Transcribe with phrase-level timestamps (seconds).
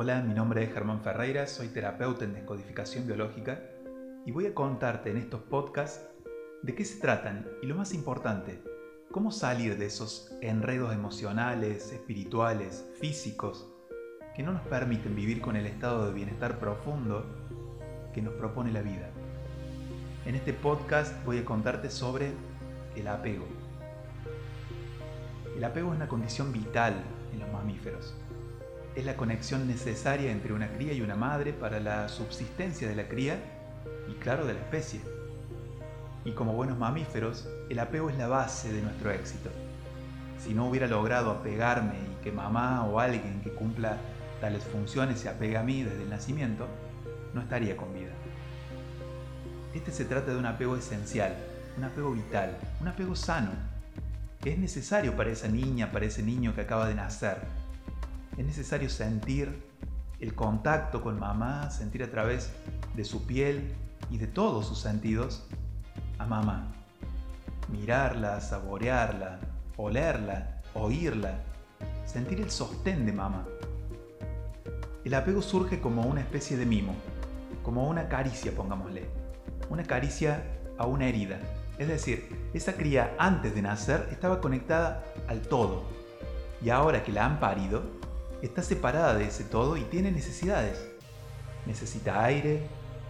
[0.00, 3.60] Hola, mi nombre es Germán Ferreira, soy terapeuta en descodificación biológica
[4.24, 6.08] y voy a contarte en estos podcasts
[6.62, 8.62] de qué se tratan y lo más importante,
[9.10, 13.66] cómo salir de esos enredos emocionales, espirituales, físicos
[14.36, 17.26] que no nos permiten vivir con el estado de bienestar profundo
[18.14, 19.10] que nos propone la vida.
[20.26, 22.30] En este podcast voy a contarte sobre
[22.94, 23.46] el apego.
[25.56, 26.94] El apego es una condición vital
[27.32, 28.14] en los mamíferos
[28.98, 33.06] es la conexión necesaria entre una cría y una madre para la subsistencia de la
[33.06, 33.38] cría
[34.10, 35.00] y claro de la especie.
[36.24, 39.50] Y como buenos mamíferos, el apego es la base de nuestro éxito.
[40.38, 43.98] Si no hubiera logrado apegarme y que mamá o alguien que cumpla
[44.40, 46.66] tales funciones se apegue a mí desde el nacimiento,
[47.34, 48.10] no estaría con vida.
[49.74, 51.36] Este se trata de un apego esencial,
[51.76, 53.52] un apego vital, un apego sano,
[54.44, 57.38] es necesario para esa niña, para ese niño que acaba de nacer,
[58.38, 59.66] es necesario sentir
[60.20, 62.52] el contacto con mamá, sentir a través
[62.94, 63.74] de su piel
[64.10, 65.44] y de todos sus sentidos
[66.18, 66.72] a mamá.
[67.68, 69.40] Mirarla, saborearla,
[69.76, 71.40] olerla, oírla,
[72.06, 73.44] sentir el sostén de mamá.
[75.04, 76.94] El apego surge como una especie de mimo,
[77.64, 79.08] como una caricia, pongámosle,
[79.68, 80.44] una caricia
[80.78, 81.40] a una herida.
[81.76, 85.84] Es decir, esa cría antes de nacer estaba conectada al todo
[86.62, 87.82] y ahora que la han parido,
[88.42, 90.88] está separada de ese todo y tiene necesidades.
[91.66, 92.66] Necesita aire,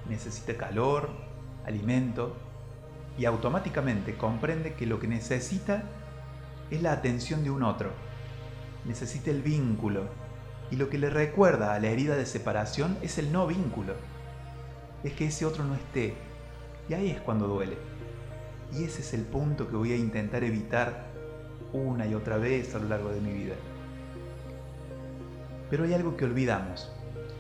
[0.08, 1.10] necesita calor,
[1.64, 2.36] alimento,
[3.18, 5.82] y automáticamente comprende que lo que necesita
[6.70, 7.90] es la atención de un otro.
[8.84, 10.08] Necesita el vínculo,
[10.70, 13.94] y lo que le recuerda a la herida de separación es el no vínculo.
[15.02, 16.14] Es que ese otro no esté,
[16.88, 17.76] y ahí es cuando duele.
[18.72, 21.06] Y ese es el punto que voy a intentar evitar
[21.72, 23.54] una y otra vez a lo largo de mi vida.
[25.70, 26.90] Pero hay algo que olvidamos.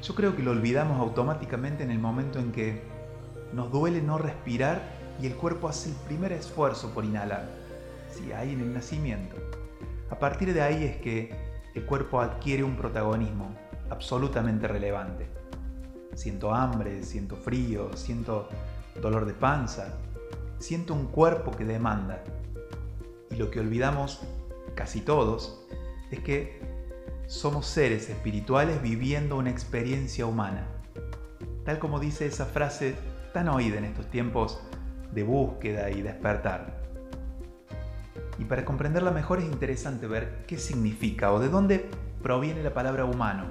[0.02, 2.82] Yo creo que lo olvidamos automáticamente en el momento en que
[3.52, 4.80] nos duele no respirar
[5.20, 7.48] y el cuerpo hace el primer esfuerzo por inhalar.
[8.10, 9.36] Sí, ahí en el nacimiento.
[10.10, 11.34] A partir de ahí es que
[11.74, 13.54] el cuerpo adquiere un protagonismo
[13.90, 15.26] absolutamente relevante.
[16.14, 18.48] Siento hambre, siento frío, siento
[19.00, 19.94] dolor de panza,
[20.58, 22.22] siento un cuerpo que demanda.
[23.30, 24.20] Y lo que olvidamos
[24.74, 25.64] casi todos
[26.10, 26.60] es que
[27.28, 30.66] somos seres espirituales viviendo una experiencia humana.
[31.62, 32.94] Tal como dice esa frase
[33.34, 34.58] tan oída en estos tiempos
[35.12, 36.80] de búsqueda y despertar.
[38.38, 41.90] Y para comprenderla mejor es interesante ver qué significa o de dónde
[42.22, 43.44] proviene la palabra humano.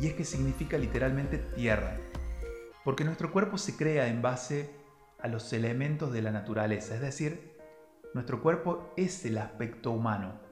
[0.00, 1.96] Y es que significa literalmente tierra.
[2.84, 4.70] Porque nuestro cuerpo se crea en base
[5.18, 7.52] a los elementos de la naturaleza, es decir,
[8.14, 10.49] nuestro cuerpo es el aspecto humano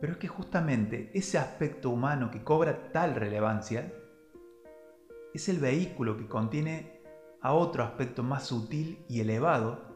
[0.00, 3.92] pero es que justamente ese aspecto humano que cobra tal relevancia
[5.32, 7.00] es el vehículo que contiene
[7.40, 9.94] a otro aspecto más sutil y elevado,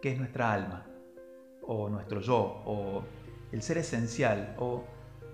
[0.00, 0.86] que es nuestra alma,
[1.62, 3.02] o nuestro yo, o
[3.52, 4.84] el ser esencial, o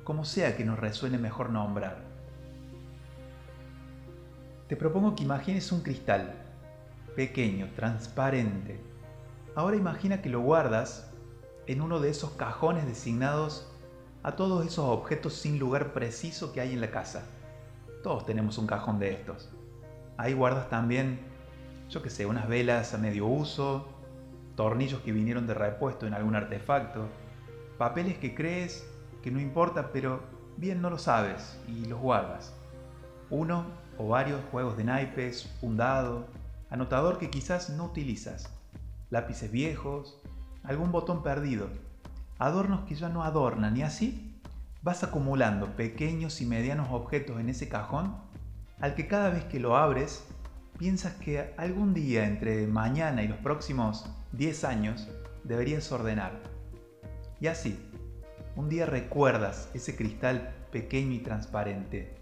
[0.05, 1.99] como sea que nos resuene mejor nombrar.
[4.69, 6.35] Te propongo que imagines un cristal,
[7.15, 8.81] pequeño, transparente.
[9.55, 11.13] Ahora imagina que lo guardas
[11.67, 13.74] en uno de esos cajones designados
[14.25, 17.27] a todos esos objetos sin lugar preciso que hay en la casa.
[18.03, 19.51] Todos tenemos un cajón de estos.
[20.17, 21.21] Ahí guardas también,
[21.91, 23.87] yo que sé, unas velas a medio uso,
[24.57, 27.07] tornillos que vinieron de repuesto en algún artefacto,
[27.77, 28.89] papeles que crees
[29.23, 30.21] que no importa, pero
[30.57, 32.55] bien no lo sabes y los guardas.
[33.29, 33.67] Uno
[33.99, 36.25] o varios juegos de naipes, un dado,
[36.71, 38.51] anotador que quizás no utilizas,
[39.11, 40.19] lápices viejos,
[40.63, 41.69] algún botón perdido
[42.39, 44.41] adornos que ya no adornan y así
[44.83, 48.17] vas acumulando pequeños y medianos objetos en ese cajón
[48.81, 50.27] al que cada vez que lo abres
[50.79, 55.09] piensas que algún día entre mañana y los próximos 10 años
[55.45, 56.43] deberías ordenar.
[57.41, 57.79] Y así,
[58.57, 62.17] un día recuerdas ese cristal pequeño y transparente.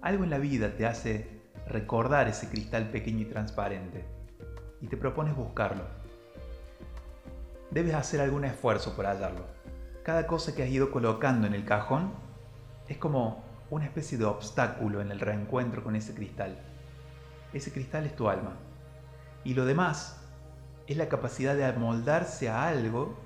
[0.00, 4.04] Algo en la vida te hace recordar ese cristal pequeño y transparente
[4.80, 5.84] y te propones buscarlo.
[7.70, 9.56] Debes hacer algún esfuerzo por hallarlo
[10.06, 12.12] cada cosa que has ido colocando en el cajón
[12.86, 16.56] es como una especie de obstáculo en el reencuentro con ese cristal.
[17.52, 18.52] Ese cristal es tu alma.
[19.42, 20.24] Y lo demás
[20.86, 23.16] es la capacidad de amoldarse a algo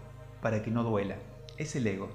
[0.41, 1.17] para que no duela.
[1.59, 2.09] Es el ego.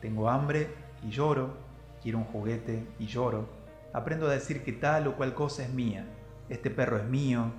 [0.00, 0.74] Tengo hambre
[1.04, 1.58] y lloro,
[2.02, 3.48] quiero un juguete y lloro.
[3.92, 6.04] Aprendo a decir que tal o cual cosa es mía.
[6.48, 7.52] Este perro es mío,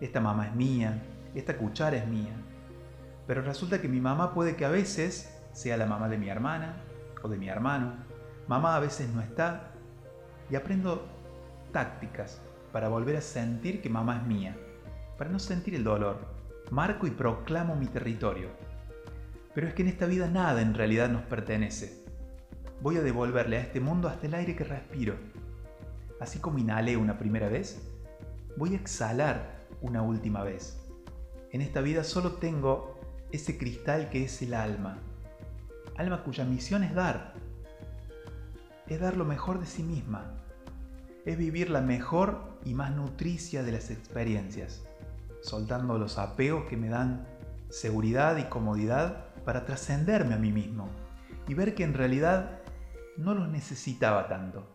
[0.00, 1.02] esta mamá es mía,
[1.34, 2.32] esta cuchara es mía.
[3.26, 6.76] Pero resulta que mi mamá puede que a veces sea la mamá de mi hermana
[7.22, 7.94] o de mi hermano.
[8.46, 9.72] Mamá a veces no está
[10.50, 11.06] y aprendo
[11.72, 12.40] tácticas
[12.72, 14.56] para volver a sentir que mamá es mía,
[15.18, 16.18] para no sentir el dolor.
[16.70, 18.48] Marco y proclamo mi territorio.
[19.54, 22.04] Pero es que en esta vida nada en realidad nos pertenece.
[22.82, 25.14] Voy a devolverle a este mundo hasta el aire que respiro.
[26.20, 27.80] Así como inhalé una primera vez,
[28.56, 30.78] voy a exhalar una última vez.
[31.52, 32.95] En esta vida solo tengo
[33.32, 34.98] ese cristal que es el alma.
[35.96, 37.34] Alma cuya misión es dar.
[38.86, 40.34] Es dar lo mejor de sí misma.
[41.24, 44.84] Es vivir la mejor y más nutricia de las experiencias,
[45.42, 47.26] soltando los apegos que me dan
[47.68, 50.88] seguridad y comodidad para trascenderme a mí mismo
[51.48, 52.60] y ver que en realidad
[53.16, 54.66] no los necesitaba tanto,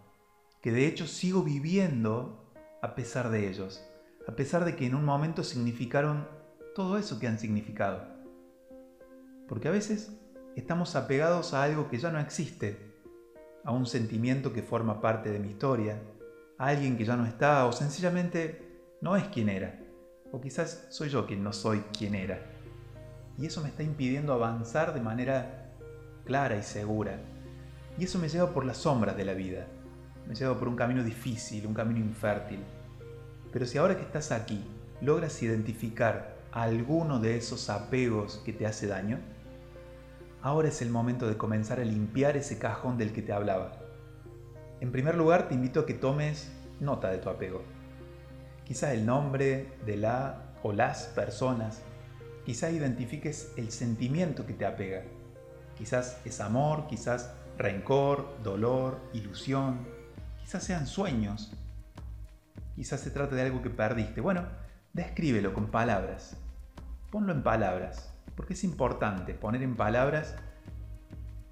[0.61, 2.51] que de hecho sigo viviendo
[2.81, 3.85] a pesar de ellos,
[4.27, 6.27] a pesar de que en un momento significaron
[6.75, 8.20] todo eso que han significado.
[9.51, 10.13] Porque a veces
[10.55, 12.95] estamos apegados a algo que ya no existe,
[13.65, 16.01] a un sentimiento que forma parte de mi historia,
[16.57, 19.77] a alguien que ya no está o sencillamente no es quien era,
[20.31, 22.39] o quizás soy yo quien no soy quien era.
[23.37, 25.73] Y eso me está impidiendo avanzar de manera
[26.23, 27.19] clara y segura.
[27.97, 29.67] Y eso me lleva por las sombras de la vida,
[30.29, 32.63] me lleva por un camino difícil, un camino infértil.
[33.51, 34.63] Pero si ahora que estás aquí
[35.01, 39.19] logras identificar alguno de esos apegos que te hace daño,
[40.41, 43.73] ahora es el momento de comenzar a limpiar ese cajón del que te hablaba.
[44.79, 47.61] En primer lugar, te invito a que tomes nota de tu apego.
[48.65, 51.81] Quizás el nombre de la o las personas,
[52.45, 55.03] quizás identifiques el sentimiento que te apega.
[55.77, 59.79] Quizás es amor, quizás rencor, dolor, ilusión,
[60.39, 61.53] quizás sean sueños,
[62.75, 64.21] quizás se trate de algo que perdiste.
[64.21, 64.45] Bueno,
[64.93, 66.37] descríbelo con palabras.
[67.11, 70.33] Ponlo en palabras, porque es importante poner en palabras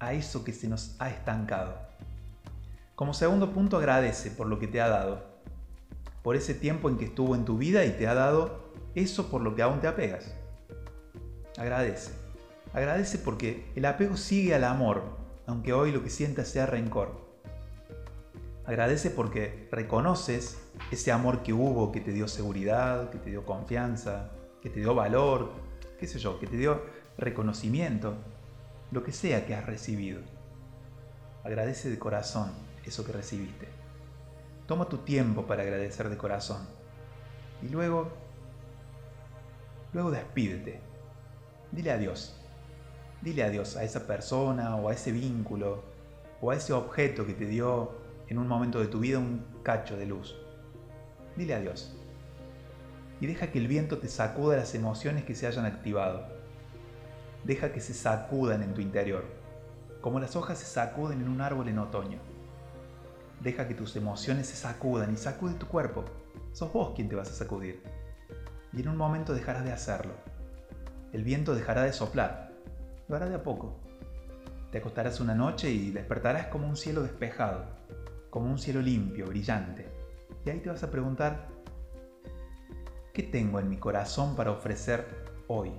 [0.00, 1.78] a eso que se nos ha estancado.
[2.96, 5.24] Como segundo punto, agradece por lo que te ha dado,
[6.24, 9.40] por ese tiempo en que estuvo en tu vida y te ha dado eso por
[9.40, 10.34] lo que aún te apegas.
[11.56, 12.10] Agradece.
[12.72, 15.16] Agradece porque el apego sigue al amor,
[15.46, 17.24] aunque hoy lo que sientas sea rencor.
[18.64, 20.58] Agradece porque reconoces
[20.90, 24.92] ese amor que hubo, que te dio seguridad, que te dio confianza, que te dio
[24.92, 25.69] valor,
[26.00, 26.82] qué sé yo, que te dio
[27.18, 28.14] reconocimiento,
[28.90, 30.22] lo que sea que has recibido.
[31.44, 32.50] Agradece de corazón
[32.84, 33.68] eso que recibiste.
[34.66, 36.66] Toma tu tiempo para agradecer de corazón.
[37.62, 38.08] Y luego,
[39.92, 40.80] luego despídete.
[41.70, 42.36] Dile adiós.
[43.20, 45.84] Dile adiós a esa persona o a ese vínculo
[46.40, 47.92] o a ese objeto que te dio
[48.28, 50.34] en un momento de tu vida un cacho de luz.
[51.36, 51.99] Dile adiós
[53.20, 56.26] y deja que el viento te sacuda las emociones que se hayan activado.
[57.44, 59.24] Deja que se sacudan en tu interior,
[60.00, 62.18] como las hojas se sacuden en un árbol en otoño.
[63.40, 66.04] Deja que tus emociones se sacudan y sacude tu cuerpo.
[66.52, 67.82] Sos vos quien te vas a sacudir.
[68.72, 70.12] Y en un momento dejarás de hacerlo.
[71.12, 72.52] El viento dejará de soplar.
[73.08, 73.74] Lo hará de a poco.
[74.70, 77.64] Te acostarás una noche y despertarás como un cielo despejado,
[78.30, 79.88] como un cielo limpio, brillante.
[80.44, 81.48] Y ahí te vas a preguntar,
[83.20, 85.06] ¿Qué tengo en mi corazón para ofrecer
[85.46, 85.70] hoy?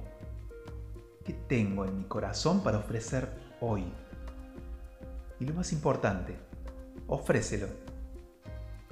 [1.25, 3.91] ¿Qué tengo en mi corazón para ofrecer hoy?
[5.39, 6.37] Y lo más importante,
[7.07, 7.65] ofrécelo.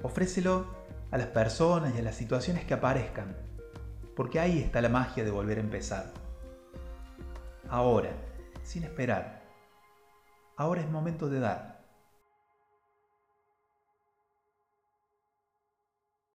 [0.01, 0.65] Ofrécelo
[1.12, 3.38] a las personas y a las situaciones que aparezcan,
[4.15, 6.12] porque ahí está la magia de volver a empezar.
[7.69, 8.09] Ahora,
[8.63, 9.43] sin esperar.
[10.57, 11.68] Ahora es momento de dar.